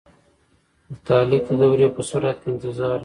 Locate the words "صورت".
2.09-2.35